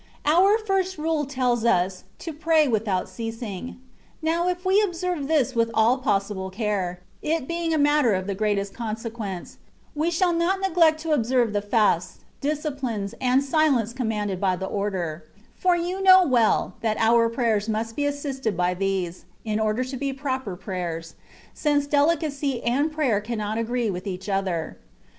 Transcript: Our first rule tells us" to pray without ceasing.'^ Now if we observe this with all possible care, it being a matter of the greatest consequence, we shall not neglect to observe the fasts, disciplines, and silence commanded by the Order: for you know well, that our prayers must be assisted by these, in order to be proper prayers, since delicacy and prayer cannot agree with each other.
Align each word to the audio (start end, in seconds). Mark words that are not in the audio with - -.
Our 0.25 0.57
first 0.57 0.97
rule 0.97 1.25
tells 1.27 1.63
us" 1.63 2.05
to 2.25 2.33
pray 2.33 2.67
without 2.67 3.07
ceasing.'^ 3.07 3.75
Now 4.19 4.47
if 4.47 4.65
we 4.65 4.81
observe 4.81 5.27
this 5.27 5.53
with 5.53 5.69
all 5.75 5.99
possible 5.99 6.49
care, 6.49 7.01
it 7.21 7.47
being 7.47 7.71
a 7.71 7.77
matter 7.77 8.15
of 8.15 8.25
the 8.25 8.33
greatest 8.33 8.73
consequence, 8.73 9.59
we 9.93 10.09
shall 10.09 10.33
not 10.33 10.59
neglect 10.59 10.99
to 11.01 11.11
observe 11.11 11.53
the 11.53 11.61
fasts, 11.61 12.17
disciplines, 12.39 13.13
and 13.21 13.43
silence 13.43 13.93
commanded 13.93 14.41
by 14.41 14.55
the 14.55 14.65
Order: 14.65 15.23
for 15.55 15.75
you 15.75 16.01
know 16.01 16.25
well, 16.25 16.73
that 16.81 16.97
our 16.97 17.29
prayers 17.29 17.69
must 17.69 17.95
be 17.95 18.07
assisted 18.07 18.57
by 18.57 18.73
these, 18.73 19.25
in 19.45 19.59
order 19.59 19.83
to 19.83 19.97
be 19.97 20.11
proper 20.11 20.55
prayers, 20.55 21.13
since 21.53 21.85
delicacy 21.85 22.63
and 22.63 22.91
prayer 22.91 23.21
cannot 23.21 23.59
agree 23.59 23.91
with 23.91 24.07
each 24.07 24.27
other. 24.27 24.79